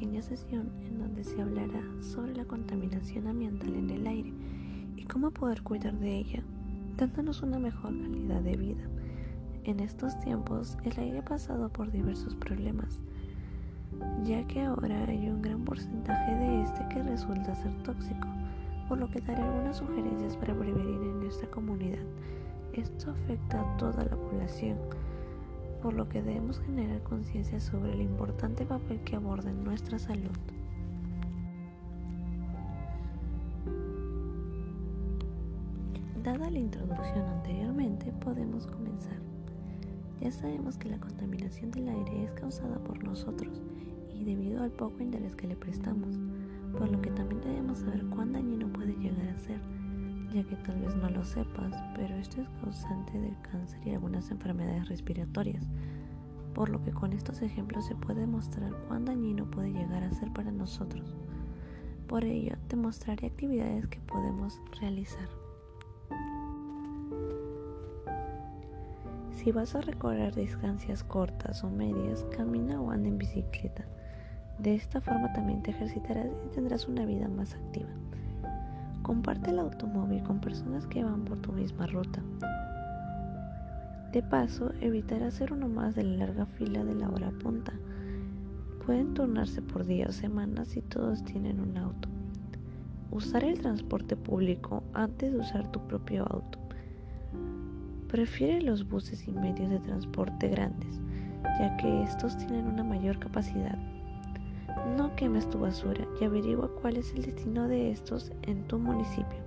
[0.00, 4.32] pequeña sesión en donde se hablará sobre la contaminación ambiental en el aire
[4.96, 6.42] y cómo poder cuidar de ella,
[6.96, 8.82] dándonos una mejor calidad de vida.
[9.64, 12.98] En estos tiempos, el aire ha pasado por diversos problemas,
[14.24, 18.28] ya que ahora hay un gran porcentaje de este que resulta ser tóxico,
[18.88, 22.04] por lo que daré algunas sugerencias para prevenir en nuestra comunidad.
[22.72, 24.78] Esto afecta a toda la población
[25.80, 30.30] por lo que debemos generar conciencia sobre el importante papel que aborda en nuestra salud.
[36.22, 39.16] Dada la introducción anteriormente, podemos comenzar.
[40.20, 43.62] Ya sabemos que la contaminación del aire es causada por nosotros
[44.14, 46.18] y debido al poco interés que le prestamos,
[46.76, 49.60] por lo que también debemos saber cuán dañino puede llegar a ser
[50.32, 54.30] ya que tal vez no lo sepas, pero esto es causante del cáncer y algunas
[54.30, 55.64] enfermedades respiratorias,
[56.54, 60.32] por lo que con estos ejemplos se puede mostrar cuán dañino puede llegar a ser
[60.32, 61.14] para nosotros.
[62.06, 65.28] Por ello, te mostraré actividades que podemos realizar.
[69.30, 73.86] Si vas a recorrer distancias cortas o medias, camina o anda en bicicleta.
[74.58, 77.88] De esta forma también te ejercitarás y tendrás una vida más activa.
[79.02, 82.20] Comparte el automóvil con personas que van por tu misma ruta.
[84.12, 87.72] De paso, evitar hacer uno más de la larga fila de la hora punta.
[88.84, 92.08] Pueden turnarse por días o semanas si todos tienen un auto.
[93.10, 96.58] Usar el transporte público antes de usar tu propio auto.
[98.08, 101.00] Prefiere los buses y medios de transporte grandes,
[101.58, 103.78] ya que estos tienen una mayor capacidad
[104.96, 109.38] no quemes tu basura y averigua cuál es el destino de estos en tu municipio.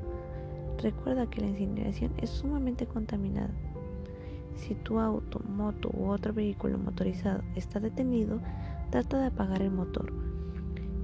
[0.82, 3.54] Recuerda que la incineración es sumamente contaminada.
[4.56, 8.40] Si tu auto, moto u otro vehículo motorizado está detenido,
[8.92, 10.14] trata de apagar el motor.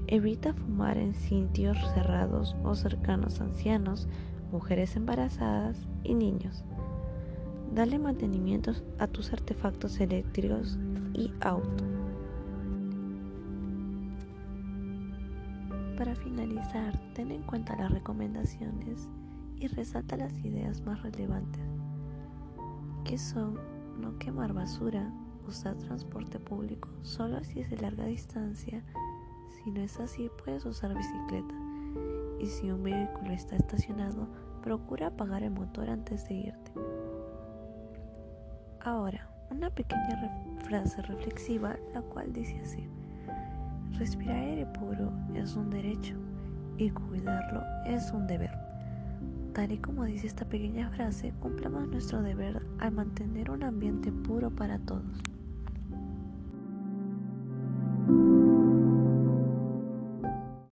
[0.07, 4.07] Evita fumar en sitios cerrados o cercanos a ancianos,
[4.51, 6.63] mujeres embarazadas y niños.
[7.73, 10.77] Dale mantenimiento a tus artefactos eléctricos
[11.13, 11.98] y auto.
[15.99, 19.09] Para finalizar, ten en cuenta las recomendaciones
[19.57, 21.61] y resalta las ideas más relevantes,
[23.03, 23.59] que son
[23.99, 25.11] no quemar basura,
[25.45, 28.81] usar transporte público solo si es de larga distancia,
[29.49, 31.53] si no es así puedes usar bicicleta
[32.39, 34.25] y si un vehículo está estacionado,
[34.63, 36.71] procura apagar el motor antes de irte.
[38.79, 42.87] Ahora, una pequeña frase reflexiva, la cual dice así.
[43.99, 46.15] Respirar aire puro es un derecho
[46.77, 48.57] y cuidarlo es un deber.
[49.53, 54.51] Tal y como dice esta pequeña frase, cumplamos nuestro deber al mantener un ambiente puro
[54.51, 55.21] para todos.